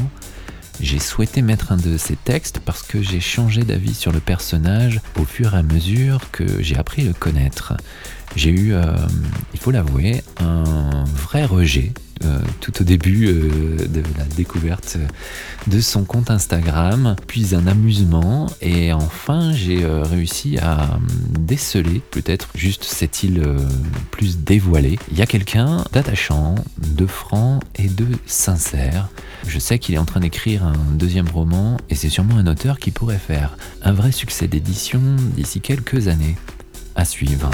J'ai 0.82 1.00
souhaité 1.00 1.42
mettre 1.42 1.72
un 1.74 1.78
de 1.78 1.98
ses 1.98 2.16
textes 2.16 2.60
parce 2.60 2.84
que 2.84 3.02
j'ai 3.02 3.20
changé 3.20 3.64
d'avis 3.64 3.94
sur 3.94 4.12
le 4.12 4.20
personnage 4.20 5.02
au 5.20 5.26
fur 5.26 5.54
et 5.54 5.58
à 5.58 5.64
mesure 5.64 6.32
que 6.32 6.62
j'ai 6.62 6.78
appris 6.78 7.02
à 7.02 7.06
le 7.06 7.14
connaître. 7.14 7.74
J'ai 8.36 8.52
eu, 8.52 8.74
euh, 8.74 8.96
il 9.54 9.60
faut 9.60 9.72
l'avouer, 9.72 10.24
un 10.40 11.04
vrai 11.06 11.44
rejet 11.44 11.92
euh, 12.26 12.40
tout 12.60 12.82
au 12.82 12.84
début 12.84 13.28
euh, 13.28 13.88
de 13.88 14.04
la 14.18 14.26
découverte 14.36 14.98
de 15.68 15.80
son 15.80 16.04
compte 16.04 16.30
Instagram, 16.30 17.16
puis 17.28 17.56
un 17.56 17.66
amusement, 17.66 18.48
et 18.62 18.92
enfin 18.92 19.54
j'ai 19.54 19.84
euh, 19.86 20.04
réussi 20.04 20.58
à 20.58 21.00
déceler, 21.40 22.02
peut-être 22.12 22.50
juste 22.56 22.84
cette 22.84 23.24
île 23.24 23.42
plus 24.12 24.40
dévoilée. 24.40 25.00
Il 25.12 25.18
y 25.18 25.22
a 25.22 25.26
quelqu'un 25.26 25.86
d'attachant, 25.94 26.56
de 26.78 27.06
franc 27.06 27.62
et 27.76 27.88
de 27.88 28.08
sincère. 28.26 29.08
Je 29.48 29.58
sais 29.58 29.80
qu'il 29.80 29.96
est 29.96 30.00
en 30.00 30.06
train 30.06 30.20
d'écrire 30.20 30.66
un 30.66 30.74
deuxième 30.94 31.30
roman, 31.30 31.78
et 31.90 31.96
c'est 31.96 32.10
sûrement 32.10 32.36
un 32.36 32.48
auteur 32.48 32.80
qui 32.80 32.92
pourrait 32.92 33.18
faire 33.18 33.58
un 33.82 33.94
vrai 33.94 34.12
succès 34.12 34.48
d'édition 34.48 35.02
d'ici 35.36 35.62
quelques 35.62 36.10
années. 36.10 36.36
À 36.96 37.06
suivre. 37.06 37.50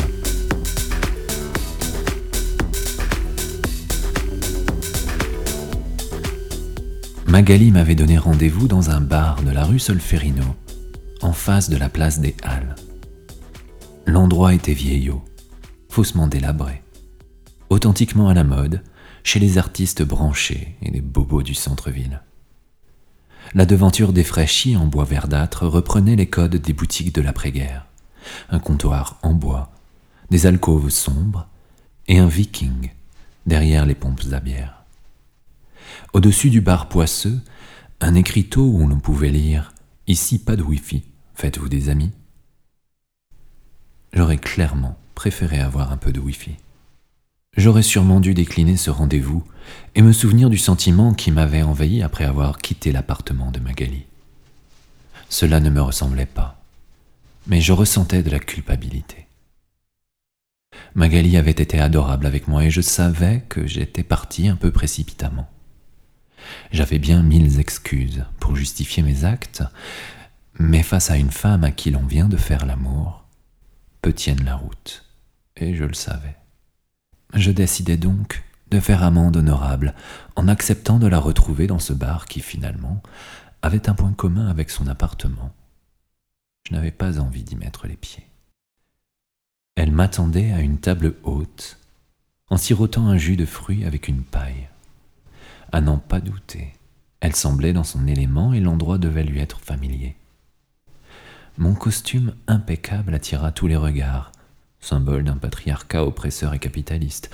Magali 7.36 7.70
m'avait 7.70 7.96
donné 7.96 8.18
rendez-vous 8.18 8.70
dans 8.70 8.92
un 8.92 9.02
bar 9.02 9.44
de 9.44 9.52
la 9.52 9.66
rue 9.66 9.78
Solferino, 9.78 10.56
en 11.22 11.34
face 11.34 11.70
de 11.70 11.76
la 11.76 11.90
place 11.90 12.22
des 12.22 12.34
Halles. 12.44 12.76
L'endroit 14.06 14.54
était 14.54 14.72
vieillot, 14.72 15.22
faussement 15.90 16.28
délabré, 16.28 16.82
authentiquement 17.70 18.30
à 18.30 18.34
la 18.34 18.46
mode 18.46 18.82
chez 19.26 19.40
les 19.40 19.58
artistes 19.58 20.02
branchés 20.02 20.78
et 20.82 20.92
les 20.92 21.02
bobos 21.02 21.44
du 21.44 21.56
centre-ville. 21.56 22.22
La 23.54 23.66
devanture 23.66 24.14
défraîchie 24.14 24.78
en 24.78 24.86
bois 24.86 25.04
verdâtre 25.04 25.68
reprenait 25.68 26.16
les 26.16 26.30
codes 26.30 26.56
des 26.56 26.72
boutiques 26.72 27.14
de 27.14 27.22
l'après-guerre. 27.22 27.86
Un 28.50 28.60
comptoir 28.60 29.20
en 29.24 29.34
bois, 29.34 29.74
des 30.32 30.46
alcôves 30.46 30.90
sombres 30.90 31.50
et 32.08 32.18
un 32.18 32.28
viking 32.28 32.92
derrière 33.46 33.86
les 33.86 33.94
pompes 33.94 34.24
à 34.32 34.40
bière. 34.40 34.85
Au-dessus 36.14 36.50
du 36.50 36.62
bar 36.62 36.88
poisseux, 36.90 37.40
un 38.02 38.16
écriteau 38.16 38.66
où 38.66 38.88
l'on 38.88 39.00
pouvait 39.00 39.30
lire 39.30 39.74
Ici 40.08 40.38
pas 40.38 40.56
de 40.56 40.64
Wi-Fi, 40.64 41.04
faites-vous 41.34 41.70
des 41.70 41.90
amis 41.90 42.12
J'aurais 44.14 44.38
clairement 44.38 44.98
préféré 45.16 45.60
avoir 45.60 45.92
un 45.92 45.98
peu 45.98 46.12
de 46.12 46.20
Wi-Fi. 46.20 46.56
J'aurais 47.58 47.84
sûrement 47.84 48.20
dû 48.20 48.34
décliner 48.34 48.78
ce 48.78 48.90
rendez-vous 48.90 49.44
et 49.96 50.02
me 50.02 50.12
souvenir 50.12 50.50
du 50.50 50.58
sentiment 50.58 51.14
qui 51.14 51.32
m'avait 51.32 51.64
envahi 51.64 52.04
après 52.04 52.26
avoir 52.26 52.58
quitté 52.58 52.92
l'appartement 52.92 53.52
de 53.52 53.60
Magali. 53.60 54.06
Cela 55.30 55.60
ne 55.60 55.70
me 55.70 55.82
ressemblait 55.82 56.26
pas, 56.26 56.62
mais 57.48 57.62
je 57.62 57.72
ressentais 57.74 58.24
de 58.24 58.30
la 58.30 58.40
culpabilité. 58.40 59.28
Magali 60.94 61.38
avait 61.38 61.52
été 61.52 61.80
adorable 61.80 62.26
avec 62.26 62.48
moi 62.48 62.66
et 62.66 62.70
je 62.70 62.82
savais 62.82 63.44
que 63.50 63.66
j'étais 63.66 64.04
parti 64.04 64.48
un 64.48 64.56
peu 64.56 64.72
précipitamment. 64.72 65.50
J'avais 66.72 67.00
bien 67.00 67.24
mille 67.24 67.60
excuses 67.60 68.26
pour 68.40 68.56
justifier 68.56 69.04
mes 69.04 69.26
actes, 69.26 69.64
mais 70.60 70.84
face 70.84 71.12
à 71.12 71.18
une 71.18 71.32
femme 71.32 71.64
à 71.64 71.72
qui 71.72 71.92
l'on 71.92 72.06
vient 72.06 72.28
de 72.28 72.38
faire 72.38 72.66
l'amour, 72.66 73.26
peu 74.02 74.14
tienne 74.14 74.44
la 74.44 74.56
route, 74.56 75.06
et 75.58 75.76
je 75.76 75.84
le 75.84 75.94
savais. 75.94 76.38
Je 77.34 77.52
décidai 77.52 77.98
donc 77.98 78.44
de 78.72 78.80
faire 78.80 79.04
amende 79.04 79.38
honorable 79.38 79.94
en 80.36 80.48
acceptant 80.48 81.00
de 81.00 81.08
la 81.08 81.20
retrouver 81.20 81.68
dans 81.68 81.80
ce 81.80 81.94
bar 81.94 82.26
qui 82.26 82.40
finalement 82.40 83.02
avait 83.62 83.90
un 83.90 83.94
point 83.94 84.14
commun 84.14 84.48
avec 84.48 84.70
son 84.70 84.88
appartement. 84.88 85.54
Je 86.68 86.74
n'avais 86.74 86.92
pas 86.92 87.20
envie 87.20 87.44
d'y 87.44 87.56
mettre 87.56 87.88
les 87.88 87.96
pieds. 87.96 88.28
Elle 89.76 89.92
m'attendait 89.92 90.52
à 90.52 90.62
une 90.62 90.80
table 90.80 91.16
haute, 91.24 91.80
en 92.50 92.58
sirotant 92.58 93.08
un 93.08 93.18
jus 93.18 93.36
de 93.36 93.46
fruits 93.46 93.86
avec 93.86 94.08
une 94.08 94.24
paille. 94.24 94.70
À 95.76 95.82
n'en 95.82 95.98
pas 95.98 96.22
douter, 96.22 96.72
elle 97.20 97.36
semblait 97.36 97.74
dans 97.74 97.84
son 97.84 98.08
élément 98.08 98.54
et 98.54 98.62
l'endroit 98.62 98.98
devait 98.98 99.26
lui 99.26 99.42
être 99.42 99.60
familier. 99.60 100.16
Mon 101.58 101.76
costume 101.76 102.34
impeccable 102.48 103.14
attira 103.14 103.52
tous 103.52 103.68
les 103.68 103.76
regards, 103.76 104.32
symbole 104.80 105.26
d'un 105.26 105.36
patriarcat 105.36 106.06
oppresseur 106.06 106.54
et 106.54 106.60
capitaliste. 106.60 107.30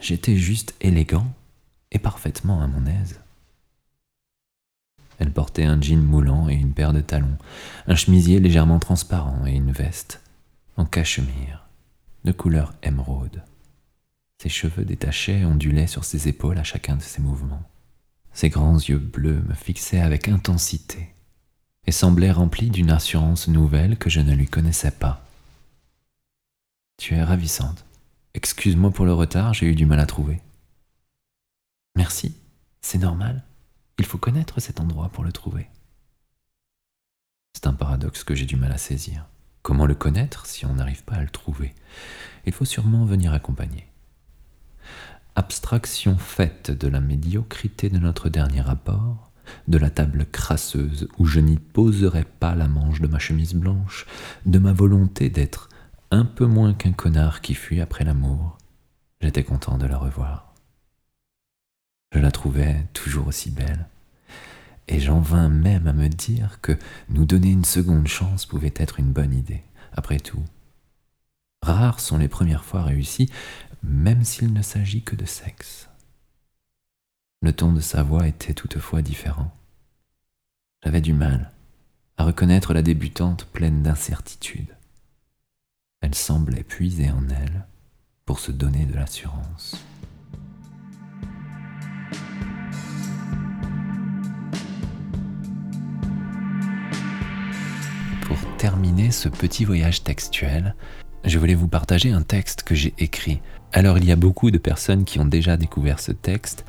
J'étais 0.00 0.36
juste 0.36 0.74
élégant 0.80 1.30
et 1.90 1.98
parfaitement 1.98 2.62
à 2.62 2.66
mon 2.66 2.86
aise. 2.86 3.20
Elle 5.18 5.30
portait 5.30 5.66
un 5.66 5.78
jean 5.78 6.02
moulant 6.02 6.48
et 6.48 6.54
une 6.54 6.72
paire 6.72 6.94
de 6.94 7.02
talons, 7.02 7.36
un 7.88 7.94
chemisier 7.94 8.40
légèrement 8.40 8.78
transparent 8.78 9.44
et 9.44 9.52
une 9.52 9.70
veste 9.70 10.22
en 10.78 10.86
cachemire 10.86 11.66
de 12.24 12.32
couleur 12.32 12.72
émeraude. 12.82 13.42
Ses 14.38 14.48
cheveux 14.48 14.86
détachés 14.86 15.44
ondulaient 15.44 15.86
sur 15.86 16.06
ses 16.06 16.26
épaules 16.26 16.56
à 16.56 16.64
chacun 16.64 16.96
de 16.96 17.02
ses 17.02 17.20
mouvements. 17.20 17.68
Ses 18.32 18.48
grands 18.48 18.76
yeux 18.76 18.98
bleus 18.98 19.42
me 19.46 19.54
fixaient 19.54 20.00
avec 20.00 20.28
intensité 20.28 21.10
et 21.86 21.92
semblaient 21.92 22.30
remplis 22.30 22.70
d'une 22.70 22.90
assurance 22.90 23.48
nouvelle 23.48 23.96
que 23.96 24.10
je 24.10 24.20
ne 24.20 24.34
lui 24.34 24.46
connaissais 24.46 24.90
pas. 24.90 25.24
Tu 26.96 27.14
es 27.14 27.22
ravissante. 27.22 27.84
Excuse-moi 28.34 28.90
pour 28.90 29.04
le 29.04 29.12
retard, 29.12 29.52
j'ai 29.54 29.66
eu 29.66 29.74
du 29.74 29.86
mal 29.86 30.00
à 30.00 30.06
trouver. 30.06 30.40
Merci, 31.96 32.34
c'est 32.80 32.98
normal. 32.98 33.42
Il 33.98 34.06
faut 34.06 34.18
connaître 34.18 34.60
cet 34.60 34.80
endroit 34.80 35.10
pour 35.10 35.24
le 35.24 35.32
trouver. 35.32 35.68
C'est 37.54 37.66
un 37.66 37.74
paradoxe 37.74 38.24
que 38.24 38.34
j'ai 38.34 38.46
du 38.46 38.56
mal 38.56 38.72
à 38.72 38.78
saisir. 38.78 39.26
Comment 39.62 39.86
le 39.86 39.94
connaître 39.94 40.46
si 40.46 40.64
on 40.64 40.74
n'arrive 40.74 41.04
pas 41.04 41.16
à 41.16 41.22
le 41.22 41.28
trouver? 41.28 41.74
Il 42.46 42.52
faut 42.52 42.64
sûrement 42.64 43.04
venir 43.04 43.32
accompagner. 43.32 43.91
Abstraction 45.34 46.18
faite 46.18 46.70
de 46.70 46.88
la 46.88 47.00
médiocrité 47.00 47.88
de 47.88 47.98
notre 47.98 48.28
dernier 48.28 48.60
rapport, 48.60 49.32
de 49.66 49.78
la 49.78 49.88
table 49.88 50.26
crasseuse 50.30 51.08
où 51.18 51.24
je 51.24 51.40
n'y 51.40 51.56
poserai 51.56 52.24
pas 52.24 52.54
la 52.54 52.68
manche 52.68 53.00
de 53.00 53.06
ma 53.06 53.18
chemise 53.18 53.54
blanche, 53.54 54.06
de 54.44 54.58
ma 54.58 54.74
volonté 54.74 55.30
d'être 55.30 55.70
un 56.10 56.26
peu 56.26 56.44
moins 56.44 56.74
qu'un 56.74 56.92
connard 56.92 57.40
qui 57.40 57.54
fuit 57.54 57.80
après 57.80 58.04
l'amour, 58.04 58.58
j'étais 59.22 59.42
content 59.42 59.78
de 59.78 59.86
la 59.86 59.96
revoir. 59.96 60.52
Je 62.14 62.18
la 62.18 62.30
trouvais 62.30 62.86
toujours 62.92 63.28
aussi 63.28 63.50
belle, 63.50 63.86
et 64.86 65.00
j'en 65.00 65.20
vins 65.20 65.48
même 65.48 65.86
à 65.86 65.94
me 65.94 66.08
dire 66.08 66.58
que 66.60 66.76
nous 67.08 67.24
donner 67.24 67.50
une 67.50 67.64
seconde 67.64 68.06
chance 68.06 68.44
pouvait 68.44 68.74
être 68.76 69.00
une 69.00 69.12
bonne 69.12 69.32
idée. 69.32 69.62
Après 69.94 70.18
tout, 70.18 70.44
rares 71.62 72.00
sont 72.00 72.18
les 72.18 72.28
premières 72.28 72.64
fois 72.64 72.82
réussies, 72.82 73.30
même 73.82 74.24
s'il 74.24 74.52
ne 74.52 74.62
s'agit 74.62 75.02
que 75.02 75.16
de 75.16 75.24
sexe. 75.24 75.88
Le 77.40 77.52
ton 77.52 77.72
de 77.72 77.80
sa 77.80 78.02
voix 78.02 78.28
était 78.28 78.54
toutefois 78.54 79.02
différent. 79.02 79.52
J'avais 80.84 81.00
du 81.00 81.12
mal 81.12 81.52
à 82.16 82.24
reconnaître 82.24 82.74
la 82.74 82.82
débutante 82.82 83.46
pleine 83.46 83.82
d'incertitude. 83.82 84.76
Elle 86.00 86.14
semblait 86.14 86.64
puiser 86.64 87.10
en 87.10 87.28
elle 87.28 87.66
pour 88.24 88.38
se 88.38 88.52
donner 88.52 88.84
de 88.84 88.94
l'assurance. 88.94 89.84
Pour 98.22 98.38
terminer 98.56 99.10
ce 99.10 99.28
petit 99.28 99.64
voyage 99.64 100.04
textuel, 100.04 100.74
je 101.24 101.38
voulais 101.38 101.54
vous 101.54 101.68
partager 101.68 102.12
un 102.12 102.22
texte 102.22 102.62
que 102.62 102.74
j'ai 102.74 102.94
écrit. 102.98 103.40
Alors 103.72 103.98
il 103.98 104.04
y 104.04 104.12
a 104.12 104.16
beaucoup 104.16 104.50
de 104.50 104.58
personnes 104.58 105.04
qui 105.04 105.18
ont 105.18 105.24
déjà 105.24 105.56
découvert 105.56 106.00
ce 106.00 106.12
texte, 106.12 106.64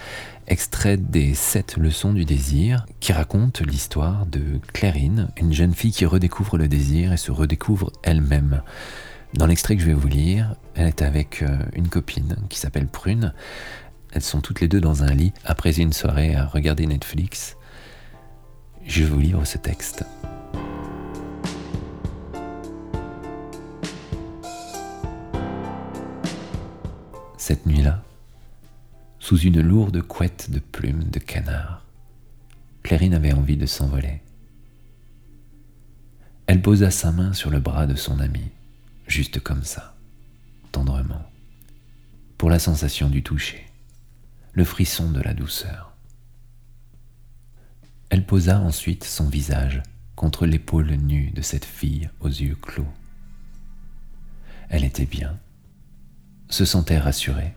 extrait 0.48 0.98
des 0.98 1.34
sept 1.34 1.76
leçons 1.78 2.14
du 2.14 2.24
désir, 2.26 2.86
qui 3.00 3.14
raconte 3.14 3.62
l'histoire 3.62 4.26
de 4.26 4.60
Clairine, 4.74 5.30
une 5.38 5.54
jeune 5.54 5.74
fille 5.74 5.92
qui 5.92 6.06
redécouvre 6.06 6.58
le 6.58 6.68
désir 6.68 7.12
et 7.12 7.18
se 7.18 7.32
redécouvre 7.32 7.92
elle-même. 8.04 8.62
Dans 9.34 9.48
l'extrait 9.48 9.76
que 9.76 9.82
je 9.82 9.88
vais 9.88 9.94
vous 9.94 10.08
lire, 10.08 10.56
elle 10.76 10.88
est 10.88 11.02
avec 11.02 11.42
euh, 11.42 11.58
une 11.74 11.90
copine 11.90 12.36
qui 12.50 12.60
s'appelle 12.60 12.88
Prune. 12.88 13.34
Elles 14.12 14.22
sont 14.22 14.42
toutes 14.42 14.62
les 14.62 14.68
deux 14.68 14.82
dans 14.82 15.04
un 15.04 15.14
lit 15.14 15.34
après 15.44 15.80
une 15.80 15.94
soirée 15.94 16.36
à 16.36 16.46
regarder 16.46 16.86
Netflix. 16.86 17.58
Je 18.86 19.04
vais 19.04 19.10
vous 19.10 19.20
lire 19.20 19.40
ce 19.46 19.58
texte. 19.58 20.06
Cette 27.46 27.66
nuit-là, 27.66 28.02
sous 29.20 29.38
une 29.38 29.60
lourde 29.60 30.02
couette 30.02 30.50
de 30.50 30.60
plumes 30.60 31.04
de 31.10 31.20
canard, 31.20 31.86
Clairine 32.84 33.14
avait 33.14 33.34
envie 33.34 33.58
de 33.58 33.66
s'envoler. 33.66 34.22
Elle 36.48 36.62
posa 36.62 36.90
sa 36.90 37.12
main 37.12 37.34
sur 37.34 37.50
le 37.50 37.60
bras 37.60 37.86
de 37.86 37.96
son 37.96 38.22
ami, 38.22 38.50
juste 39.08 39.42
comme 39.42 39.66
ça, 39.66 39.94
tendrement, 40.72 41.30
pour 42.38 42.50
la 42.50 42.60
sensation 42.60 43.10
du 43.10 43.24
toucher, 43.24 43.66
le 44.54 44.64
frisson 44.64 45.12
de 45.12 45.20
la 45.20 45.34
douceur. 45.34 45.92
Elle 48.10 48.26
posa 48.26 48.62
ensuite 48.62 49.04
son 49.04 49.28
visage 49.28 49.84
contre 50.16 50.46
l'épaule 50.46 50.94
nue 50.94 51.32
de 51.32 51.42
cette 51.42 51.66
fille 51.66 52.10
aux 52.22 52.30
yeux 52.30 52.56
clos. 52.56 52.88
Elle 54.70 54.86
était 54.86 55.06
bien, 55.06 55.38
se 56.54 56.66
sentait 56.66 57.00
rassurée. 57.00 57.56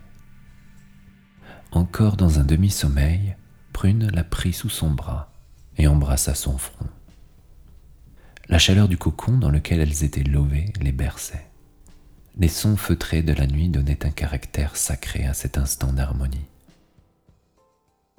Encore 1.71 2.17
dans 2.17 2.39
un 2.39 2.43
demi-sommeil, 2.43 3.35
Prune 3.71 4.09
la 4.09 4.23
prit 4.23 4.53
sous 4.53 4.69
son 4.69 4.89
bras 4.89 5.31
et 5.77 5.87
embrassa 5.87 6.33
son 6.33 6.57
front. 6.57 6.87
La 8.49 8.57
chaleur 8.57 8.87
du 8.87 8.97
cocon 8.97 9.37
dans 9.37 9.51
lequel 9.51 9.81
elles 9.81 10.03
étaient 10.03 10.23
levées 10.23 10.73
les 10.81 10.91
berçait. 10.91 11.45
Les 12.37 12.47
sons 12.47 12.75
feutrés 12.75 13.21
de 13.21 13.33
la 13.33 13.45
nuit 13.45 13.69
donnaient 13.69 14.03
un 14.03 14.09
caractère 14.09 14.75
sacré 14.75 15.27
à 15.27 15.35
cet 15.35 15.59
instant 15.59 15.93
d'harmonie. 15.93 16.47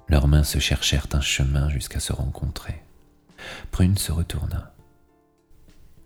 Leurs 0.09 0.29
mains 0.29 0.45
se 0.45 0.61
cherchèrent 0.61 1.09
un 1.13 1.21
chemin 1.21 1.69
jusqu'à 1.71 1.99
se 1.99 2.13
rencontrer. 2.13 2.85
Prune 3.73 3.99
se 3.99 4.13
retourna. 4.13 4.75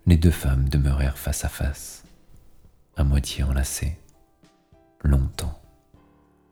Les 0.07 0.17
deux 0.17 0.31
femmes 0.31 0.67
demeurèrent 0.67 1.19
face 1.19 1.45
à 1.45 1.49
face, 1.49 2.03
à 2.97 3.03
moitié 3.03 3.43
enlacées 3.43 3.99
longtemps, 5.03 5.61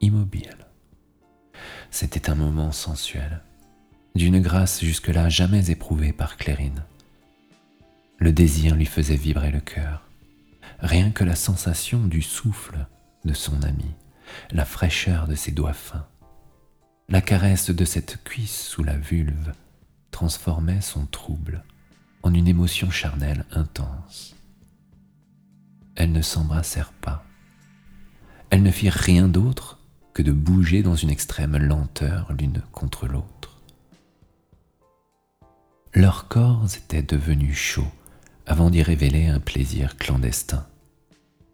immobile. 0.01 0.57
C'était 1.89 2.29
un 2.29 2.35
moment 2.35 2.71
sensuel, 2.71 3.41
d'une 4.15 4.39
grâce 4.39 4.83
jusque-là 4.83 5.29
jamais 5.29 5.71
éprouvée 5.71 6.13
par 6.13 6.37
Clérine. 6.37 6.83
Le 8.17 8.31
désir 8.31 8.75
lui 8.75 8.85
faisait 8.85 9.15
vibrer 9.15 9.51
le 9.51 9.61
cœur. 9.61 10.07
Rien 10.79 11.11
que 11.11 11.23
la 11.23 11.35
sensation 11.35 12.05
du 12.05 12.21
souffle 12.21 12.85
de 13.25 13.33
son 13.33 13.63
ami, 13.63 13.91
la 14.51 14.65
fraîcheur 14.65 15.27
de 15.27 15.35
ses 15.35 15.51
doigts 15.51 15.73
fins, 15.73 16.07
la 17.09 17.21
caresse 17.21 17.71
de 17.71 17.85
cette 17.85 18.23
cuisse 18.23 18.61
sous 18.61 18.83
la 18.83 18.97
vulve 18.97 19.53
transformait 20.11 20.81
son 20.81 21.05
trouble 21.05 21.63
en 22.23 22.33
une 22.33 22.47
émotion 22.47 22.89
charnelle 22.89 23.45
intense. 23.51 24.35
Elles 25.95 26.11
ne 26.11 26.21
s'embrassèrent 26.21 26.93
pas, 26.93 27.25
elles 28.51 28.63
ne 28.63 28.71
firent 28.71 28.93
rien 28.93 29.27
d'autre 29.27 29.79
que 30.13 30.21
de 30.21 30.33
bouger 30.33 30.83
dans 30.83 30.95
une 30.95 31.09
extrême 31.09 31.57
lenteur 31.57 32.31
l'une 32.37 32.61
contre 32.73 33.07
l'autre. 33.07 33.61
Leurs 35.93 36.27
corps 36.27 36.67
étaient 36.77 37.01
devenus 37.01 37.55
chauds 37.55 37.91
avant 38.45 38.69
d'y 38.69 38.83
révéler 38.83 39.27
un 39.27 39.39
plaisir 39.39 39.97
clandestin, 39.97 40.67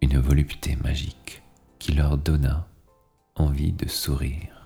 une 0.01 0.19
volupté 0.19 0.75
magique 0.75 1.43
qui 1.77 1.91
leur 1.93 2.17
donna 2.17 2.67
envie 3.35 3.71
de 3.71 3.87
sourire. 3.87 4.56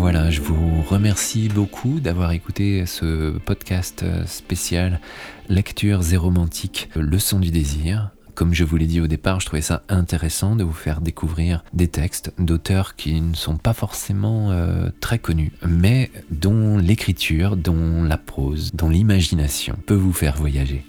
Voilà, 0.00 0.30
je 0.30 0.40
vous 0.40 0.80
remercie 0.82 1.48
beaucoup 1.48 1.98
d'avoir 1.98 2.30
écouté 2.30 2.86
ce 2.86 3.36
podcast 3.36 4.04
spécial 4.26 5.00
Lecture 5.48 6.02
zéromantique, 6.02 6.88
leçon 6.94 7.40
du 7.40 7.50
désir. 7.50 8.10
Comme 8.36 8.54
je 8.54 8.62
vous 8.62 8.76
l'ai 8.76 8.86
dit 8.86 9.00
au 9.00 9.08
départ, 9.08 9.40
je 9.40 9.46
trouvais 9.46 9.60
ça 9.60 9.82
intéressant 9.88 10.54
de 10.54 10.62
vous 10.62 10.72
faire 10.72 11.00
découvrir 11.00 11.64
des 11.72 11.88
textes 11.88 12.32
d'auteurs 12.38 12.94
qui 12.94 13.20
ne 13.20 13.34
sont 13.34 13.56
pas 13.56 13.72
forcément 13.72 14.52
euh, 14.52 14.90
très 15.00 15.18
connus, 15.18 15.52
mais 15.66 16.12
dont 16.30 16.78
l'écriture, 16.78 17.56
dont 17.56 18.04
la 18.04 18.18
prose, 18.18 18.70
dont 18.74 18.90
l'imagination 18.90 19.76
peut 19.84 19.94
vous 19.94 20.12
faire 20.12 20.36
voyager. 20.36 20.86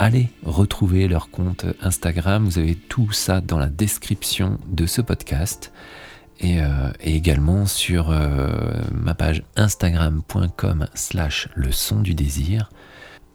Allez 0.00 0.30
retrouver 0.42 1.06
leur 1.06 1.30
compte 1.30 1.64
Instagram, 1.80 2.44
vous 2.44 2.58
avez 2.58 2.74
tout 2.74 3.12
ça 3.12 3.40
dans 3.40 3.58
la 3.58 3.68
description 3.68 4.58
de 4.66 4.86
ce 4.86 5.00
podcast. 5.00 5.72
Euh, 6.44 6.92
et, 7.00 7.16
également 7.16 7.66
sur 7.66 8.10
euh, 8.10 8.48
ma 8.92 9.14
page 9.14 9.42
instagram.com 9.56 10.86
slash 10.94 11.48
le 11.54 11.72
son 11.72 12.00
du 12.00 12.14
désir. 12.14 12.70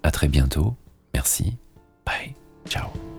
À 0.03 0.11
très 0.11 0.27
bientôt. 0.27 0.75
Merci. 1.13 1.57
Bye. 2.05 2.35
Ciao. 2.67 3.12